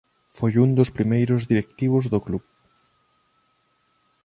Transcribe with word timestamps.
Foi 0.37 0.53
un 0.65 0.69
dos 0.77 0.93
primeiros 0.97 1.41
directivos 1.51 2.05
do 2.13 2.19
club. 2.27 2.43